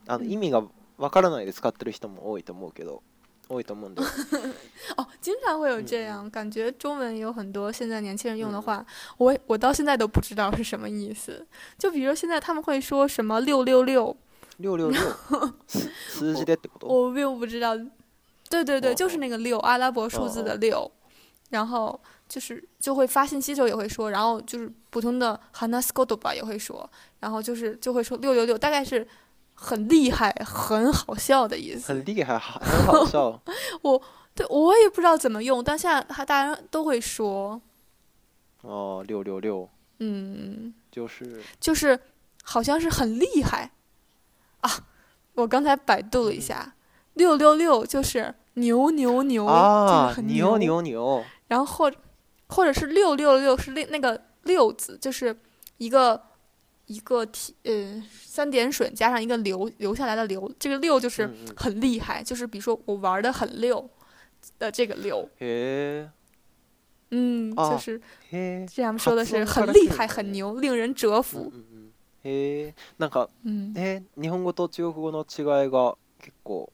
[0.07, 0.63] あのうん意味が
[0.97, 3.01] わからないで使ってる人も多いと思うけど
[3.49, 4.01] 多いと思うん で
[4.95, 8.85] 哦，经常会有这样，感觉中文有很多现在年轻人用的话，
[9.17, 11.45] 我我到现在都不知道是什么意思。
[11.77, 14.15] 就比如现在他们会说什么六六六，
[14.57, 15.01] 六六六
[15.67, 17.75] す数字でってこと我并不知道。
[18.49, 20.91] 对对对，哦就是那个六，阿拉伯数字的六。
[21.49, 21.99] 然后
[22.32, 26.90] 就是就会发信息的时候也会说，然后就是普通的 k o d o b a 也会说，
[27.20, 29.06] 然后就是就会说六六六，大概是
[29.52, 31.92] 很厉害、很好笑的意思。
[31.92, 33.38] 很厉害很好笑。
[33.82, 34.02] 我
[34.34, 37.60] 对我也不知道怎么用，但现在还大家都会说，
[38.62, 39.68] 哦六六六。
[39.98, 41.42] 嗯，就是。
[41.60, 42.00] 就是
[42.42, 43.72] 好像是很厉害。
[44.62, 44.70] 啊。
[45.34, 46.74] 我刚才百度了一下，
[47.12, 51.22] 六六六就是牛牛牛，啊就是很牛牛牛。
[51.48, 51.92] 然后或
[52.51, 55.35] 或者是六六六是那那个六字，就是
[55.77, 56.21] 一个
[56.85, 63.89] 一个体呃三点水加上一个流流下来的流，这个六就是嗯嗯很厉害，就是比如说我玩的很溜
[64.57, 66.07] 的这个溜，へ
[67.09, 67.99] 嗯，啊就是
[68.31, 71.43] えへえ这样说的是発音から很厉害、来るんだね很牛、令人折うん服う。
[71.43, 71.91] んうん
[72.23, 76.71] へえなんか嗯え日本語と中国語の違いが結構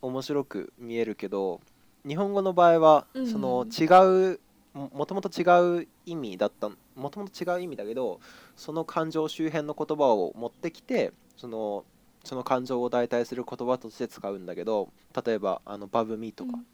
[0.00, 1.60] 面白く見えるけど
[2.06, 4.40] 日本語の場合はうんその違う
[4.77, 8.19] ももともと違う意味だったもともと違う意味だけど
[8.55, 11.83] その感情周辺の言葉を持ってきてその
[12.23, 14.89] その感情を代替する言葉として使うんだけど
[15.25, 16.65] 例えばあのバブミとか、うん。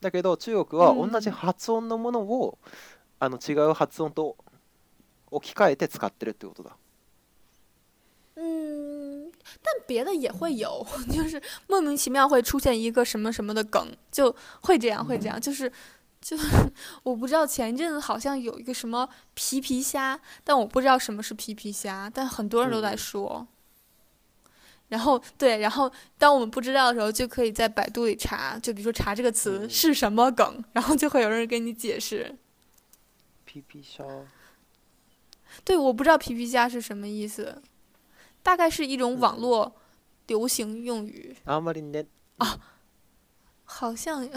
[0.00, 1.10] だけど中国はうん。
[1.10, 2.58] 同じ発音のものを、
[3.18, 4.36] あの違う発音と
[5.30, 6.76] 置き換えて使ってるってことだ。
[8.36, 15.72] 嗯，但别的也会有，就是莫名其妙会出现一个什么什么的梗，就会这样，会这样，就是。
[16.21, 16.71] 就是
[17.03, 23.47] 我不知道前一阵子好像有一个什么皮皮虾，但我不知道什么是皮皮虾，但很多人都在嗯说。
[24.89, 32.37] 然后对，然后当我们不知道的时候，就可以在百度里查，就比如说查这个词嗯是什么梗，然后就会有人给你解释。
[33.47, 34.25] ピピシャ
[35.63, 37.61] 对，我不知道皮皮虾是什么意思，
[38.43, 39.75] 大概是一种网嗯络
[40.27, 42.05] 流行用语，あんまりね
[43.65, 44.27] 好像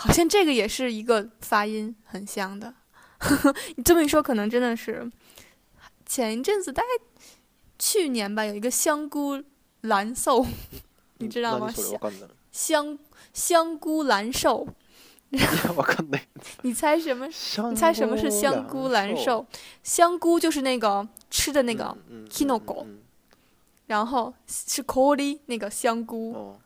[0.00, 2.74] 好像这个也是一个发音很像的。
[3.76, 5.10] 你这么一说，可能真的是
[6.04, 6.88] 前一阵子，大概
[7.78, 9.42] 去年吧，有一个香菇
[9.80, 10.46] 蓝瘦，
[11.18, 11.66] 你知道吗？
[11.66, 12.98] 何それわかんない香
[13.32, 14.68] 香菇蓝瘦，
[15.30, 16.22] い やわかんない
[16.62, 17.26] 你猜什么？
[17.26, 19.46] 你你猜什么是香菇蓝瘦？
[19.82, 21.96] 香菇就是那个吃的那个，
[22.30, 22.86] kinoco
[23.86, 26.60] 然后是 kori 那个香菇，哦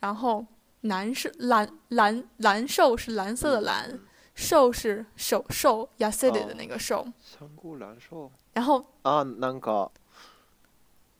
[0.00, 0.46] 然后
[0.83, 3.99] 蓝是蓝蓝蓝瘦是蓝色的蓝，
[4.35, 9.91] 瘦是手瘦 s e d 的那个瘦，香菇蓝瘦然后あなんか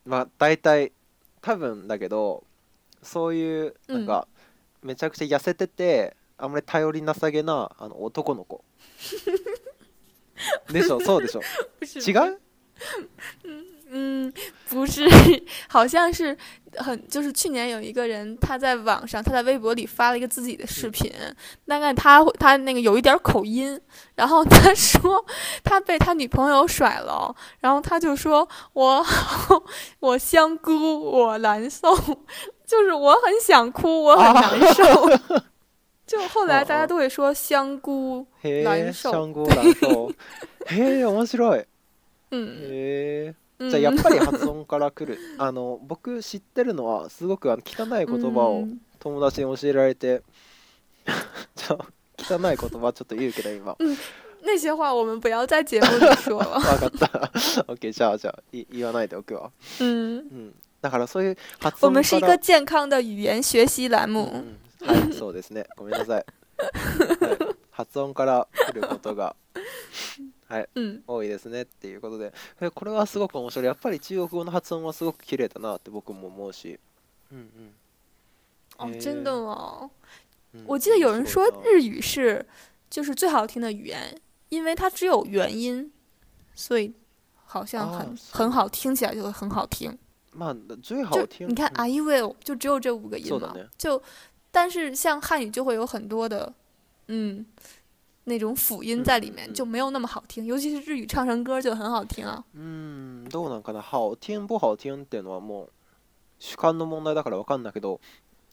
[0.05, 0.91] まあ大体
[1.41, 2.43] 多分だけど
[3.01, 4.27] そういうなんか、
[4.81, 8.63] めちゃくちゃ痩せててあんまり頼りなさげなあの男の子。
[10.71, 10.99] でしょ？
[10.99, 11.41] そうでしょ？
[12.11, 12.39] 違う？
[13.92, 14.30] 嗯，
[14.68, 15.02] 不是，
[15.66, 16.36] 好像是
[16.76, 21.10] 很就是去年有一个人他在网上他在微博里发了一个自己的视频，
[21.66, 23.80] 大概他他那个有一点口音，
[24.14, 25.24] 然后他说
[25.64, 29.02] 他被他女朋友甩了，然后他就说我
[30.00, 31.96] 我香菇我难受，
[32.66, 35.42] 就是我很想哭我很难受，
[36.06, 40.12] 就后来大家都会说香菇，へえ蓝瘦香菇蓝瘦
[40.66, 41.64] へえ面白い
[42.30, 43.34] 嗯へえ嗯，
[43.69, 45.19] じゃあやっぱり発音から来る。
[45.37, 50.23] あの僕知ってるのはすごくあの汚い言葉を嗯友達に教えられて
[51.55, 51.79] ちょ
[52.17, 53.75] 汚い言葉ちょっと言うけど今。
[54.45, 56.41] 那些话我们不要在节目里说。
[56.41, 57.07] 了，分かった。
[57.73, 59.51] OK じゃあじゃあい言わないでおくわ。
[59.79, 59.85] 嗯。
[59.85, 60.55] うん。
[60.81, 64.19] だからそういう発音我们是一から个健康的语言学习栏目。
[64.19, 64.57] うん。
[64.85, 65.65] はいそうですね。
[65.77, 66.25] ごめんなさい、はい、
[67.71, 69.35] 発音から来ることが
[70.74, 76.78] 嗯多いですねっていうことでえこれはすごく面白いやっぱり中国語の発音はすごく綺麗だなって僕も思うし
[77.30, 77.72] うんうん
[78.78, 79.90] 哦，诶真的吗？
[80.54, 82.44] うん我记得有人说そうだ日语是
[82.88, 84.18] 就是最好听的语言，
[84.48, 85.92] 因为它只有元音，
[86.54, 86.94] 所以
[87.44, 89.98] 好像很、啊是很好，听起来就会很好听。
[90.34, 91.48] まあ最好就听。
[91.48, 94.02] 你看うん啊一 will 就只有这五个音嘛そうだね，就
[94.50, 96.52] 但是像汉语就会有很多的
[97.08, 97.44] 嗯
[98.25, 100.45] 那种辅音在里面，就没有那么好听。
[100.45, 102.43] 尤其是日语唱成歌就很好听啊。
[102.55, 103.81] うんどうなんかな？
[103.81, 105.69] 好听不好听っていうのはもう
[106.39, 107.99] 主観の問題だからわかんないけど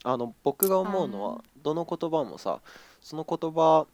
[0.02, 2.60] あの僕が思うのはどの言葉もさ
[3.00, 3.86] その言葉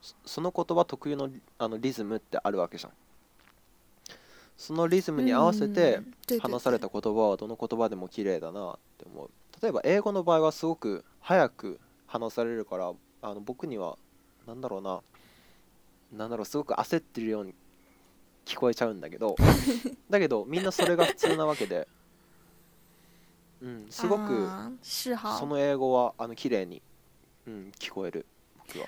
[0.00, 2.92] そその言葉特有のあのリズムってあるわけじゃん。
[4.56, 6.00] そのリズムに合わせて
[6.40, 9.30] 話された言葉はどの言葉でも綺麗だなって思う。
[9.60, 12.92] 例えば英語の場合はすごく早く話されるから
[13.22, 13.98] あの僕には
[14.46, 15.00] なんだろうな
[16.12, 17.54] なんだろうすごく焦ってるように
[18.44, 19.36] 聞こえちゃうんだけど
[20.10, 21.88] だけどみんなそれが普通なわけで、
[23.62, 24.46] うん、すごく
[24.82, 25.46] そ。
[25.46, 26.82] の英語はあの綺麗に、
[27.46, 28.26] うん、聞こえる
[28.58, 28.86] 僕は。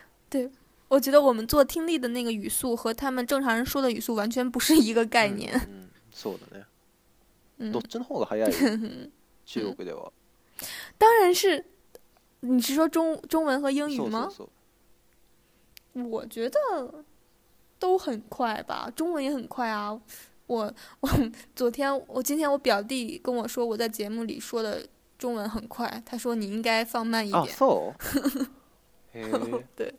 [0.88, 5.52] 我觉得我们做听力的那个语速和他们正常人说的语速完全不是一个概念。
[5.52, 6.64] うんうんそうだね。
[7.58, 8.52] 嗯どっ，ちの方が早い？
[9.44, 10.12] 中国では。
[10.98, 11.64] 当然是。
[12.40, 14.28] 你是说中中文和英语吗？
[14.28, 14.48] そうそうそう。
[15.95, 16.59] 我觉得
[17.79, 19.99] 都很快吧，中文也很快啊。
[20.47, 21.09] 我我
[21.55, 24.85] 昨天我今天我表弟跟我说我在节目里说的
[25.17, 27.55] 中文很快，他说你应该放慢一あ、点。
[27.55, 28.47] そう
[29.13, 29.63] へえ。
[29.75, 29.93] 对，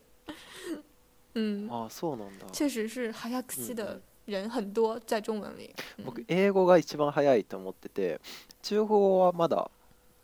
[1.35, 2.51] 嗯，あ、そうなんだ。
[2.53, 5.75] 确实是哈萨克西嗯的人很多在中文里。
[5.99, 8.21] 嗯僕英語が一番早いと思ってて
[8.63, 9.71] 中国語はまだ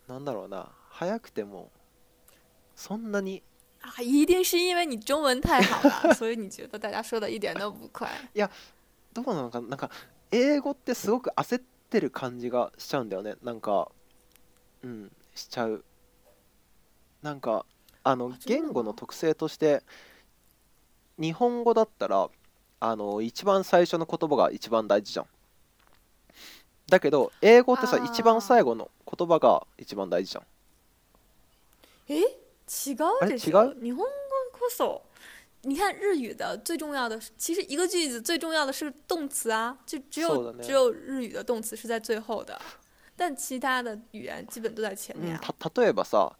[0.07, 1.71] なんだろうな早くても
[2.75, 3.41] そんなに
[3.84, 8.10] 啊，一定是因为你中文太好了，所以你觉得大家说的一点都不快。
[9.12, 9.68] どうなのかな？
[9.68, 9.90] なんか
[10.30, 13.36] 英語ってすごく焦ってる感じがしちゃうんだよね。
[13.42, 13.90] なんか
[14.82, 15.84] うんしちゃう。
[17.22, 17.64] なんか
[18.02, 19.82] あの言語の特性として
[21.18, 22.28] 日本語だったら
[22.80, 25.26] あの一番最初の言葉が一番大事じゃん。
[26.88, 30.44] だけど英語ってさ一番最後の言葉が一番大事じゃん。
[32.08, 32.22] 诶，
[32.66, 32.94] 違
[33.24, 33.74] うでしょ？
[33.74, 34.04] 日本語
[34.52, 35.02] こそ，
[35.62, 37.20] 你看日语的最重要的。
[37.20, 42.58] 是，其实一个句子最重要的是动词啊，就只有、只有日语的动词是在最后的，
[43.16, 45.40] 但其他的语言基本都在前面、うん。
[45.40, 45.54] 啊。
[45.58, 46.32] た例えばさ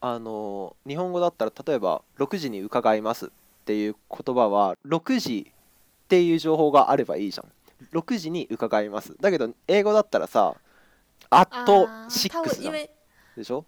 [0.00, 3.28] あの日本語だったら例えば「6時に伺います」っ
[3.64, 7.50] ていう言葉は6時っていう情報があればいいじゃん。
[7.92, 9.16] 6時に伺います。
[9.20, 10.54] だけど英語だったらさ
[11.30, 11.64] 「at 啊，
[12.08, 12.72] 它会6」じゃん。
[12.72, 12.90] 因为
[13.36, 13.64] でしょ？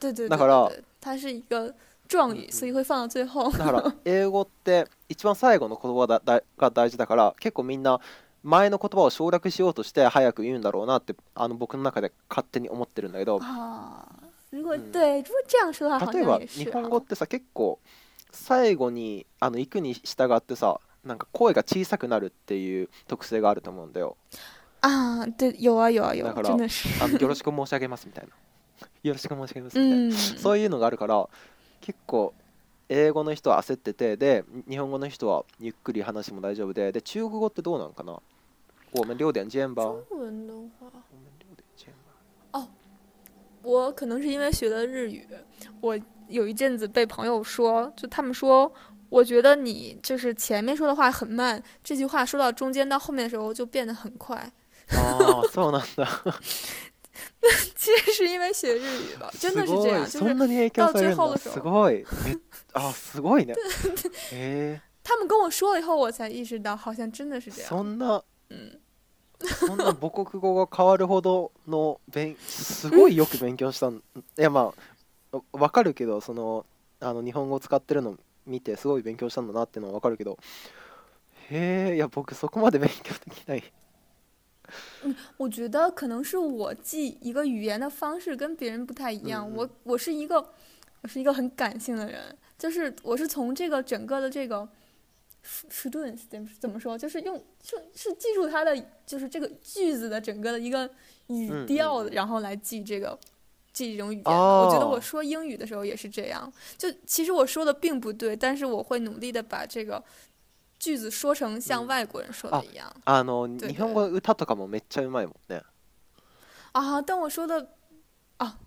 [0.00, 0.70] 对对对だから
[1.00, 1.74] 它是一个
[2.08, 3.50] 状语，嗯所以会放到最后。
[3.50, 8.00] だから英語って一番最後の言葉だだが大事だから結構みんな
[8.42, 13.38] 前の言葉を省略しようとして早く言うんだろうなってあの僕の中で勝手に思ってるんだけど。
[13.38, 14.04] 啊，
[14.52, 16.72] 如果、嗯对，如果这样说的话，好例えば日啊。
[16.72, 17.78] 本語ってさ結構
[18.30, 24.16] 最後にあの行くに従ってさなんか声が小さくなるっていう特性があると思うんだよ。
[24.82, 26.50] 啊，对，有啊有啊有啊，だから。
[26.50, 26.56] あ
[27.08, 28.30] のよろしく申し上げますみたいな
[29.02, 31.28] よろしくますみたいな、嗯，そういうのがあるから
[31.80, 32.32] 結構
[32.88, 38.20] 英語の人は焦っててで日本語の人はゆっくり話も大丈夫でで中国語ってどうなのかな？
[38.92, 40.86] 我们六点见吧中文的话。
[40.86, 41.88] 我们六点见
[42.52, 42.68] 吧
[43.62, 45.26] 我可能是因为学的日语，
[45.80, 45.98] 我
[46.28, 48.70] 有一阵子被朋友说，就他们说，
[49.08, 54.52] 我觉得你就是前面说的话很慢，这句话说到中间到后面的时候就变得很快。
[54.90, 56.06] ああ そうなんだ
[57.76, 61.54] 其实是因为学日语了， 真的是这样，就是到最後の時候。
[61.54, 62.04] すごい。
[62.24, 62.38] め
[62.72, 63.54] あすごいね。
[65.02, 67.84] 他们跟我说了以后，我才意识到，好像真的是这そ样。
[67.84, 68.78] んな嗯，
[69.40, 74.00] そんな母国語が変わるほどの勉すごいよく勉強したんい
[74.36, 74.72] やま
[75.32, 76.64] あわかるけどその
[77.00, 78.16] あの日本語を使ってるの
[78.46, 80.38] 見てすごい勉強したんだなっていうのはわかるけど。
[81.50, 83.64] へえいや僕そこまで勉強できない
[85.36, 89.48] 我觉得可能是我记一个语言的方式跟别人不太一样。
[89.48, 90.52] 嗯嗯我我是一个
[91.02, 94.68] 我是一个很感性的人，就是我是从这个整个的这个
[95.42, 95.90] e c
[96.28, 100.86] 怎么怎么说，就是用就是记住它的就是这个句子的整个的一个
[101.28, 103.18] 语嗯调，嗯嗯然后来记这个。
[103.74, 106.52] 记这种语言，哦我觉得我说英语的时候也是这样。
[106.78, 110.00] 就其实我说的并不对，但是我会努力的把这个
[110.83, 112.93] 句子说成像嗯外国人说的一样。
[113.05, 115.61] あの对日本語の歌とかもめっちゃうまいもんね
[116.71, 117.69] 啊，但我说的
[118.37, 118.57] 啊，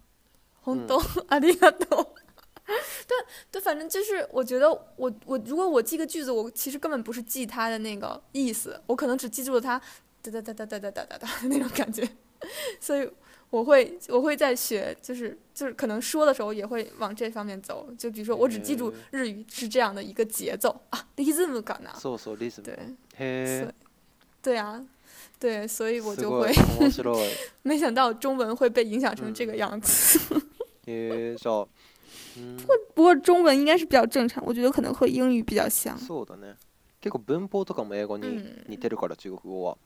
[0.62, 2.14] 红豆阿里嘎多。
[3.06, 3.16] 对
[3.50, 9.80] 对，反 正就是，我觉得我我如果我记个句子，我其实根本不是记它的那个意思，我可能只记住了它
[10.22, 12.08] 哒哒哒哒哒哒哒哒哒的那种感觉，
[12.80, 13.10] 所以
[13.50, 17.88] 我会我会在学，就是就是可能说的时候也会往这方面走。
[17.98, 21.92] 就比如说，我只记住日语是这样的一个节奏啊，リズム感啊。
[21.98, 22.64] そうそうリズム。
[22.64, 22.76] 对。
[23.18, 23.72] へえ。
[24.42, 24.84] 对啊，
[25.38, 26.48] 对，所以我就会。
[26.80, 27.30] 面白い。
[27.62, 30.18] 没想到中文会被影响成这个样子。
[30.86, 31.68] へえ、じゃあ。
[32.34, 35.96] 不过不过中文应该是比较正常，我觉得可能和英语比较像。
[35.98, 36.56] そうだね。
[37.02, 39.76] 結構文法とかも英語に似てるから、中国語は。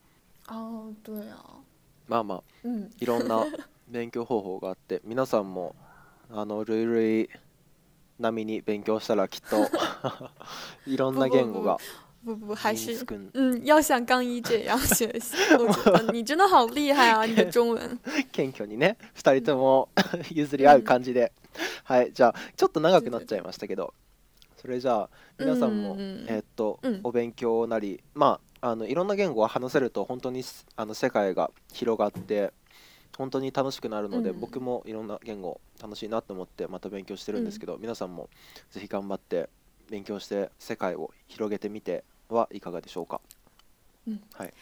[0.46, 1.60] 哦，对啊。
[2.07, 3.45] まあまあ、うん、いろんな
[3.87, 5.75] 勉強方法があって 皆さんも
[6.29, 7.29] あのルイルイ
[8.19, 9.67] 並みに勉強したらきっと
[10.85, 11.77] いろんな言語が
[12.23, 15.35] 不不，还是嗯，要像刚一这样学习。
[15.57, 17.99] 我觉得你真的好厉害啊，你的中文。
[18.31, 19.89] 謙虚にね、二人とも
[20.29, 21.31] 譲り合う感じで、
[21.83, 23.95] はい、じゃあちょっと長くなっちゃいましたけど、
[24.57, 30.43] それじゃあ皆さんも、えっと、お勉強なり、まああのいろんな言語を話せると本当に
[30.75, 32.53] あの世界が広がって
[33.17, 38.29] 本当に楽しくなるので、うん、僕もいろんな言語楽しいなと思ってまた勉強してるんですけど、うん、皆さんも
[38.69, 39.49] ぜひ頑張って
[39.89, 43.19] 勉強して世界を広げてみてはいかがでしょうか？
[44.07, 44.53] うん、はい。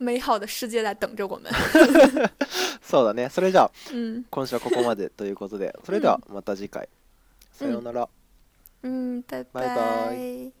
[0.00, 1.50] 美好的世界在等着我们。
[2.82, 3.28] そうだね。
[3.30, 6.88] それじゃあ、うん、今週はここまでということで、それではまた次回。
[7.52, 8.08] さようなら。
[8.82, 9.22] うん。
[9.22, 10.57] バイバイ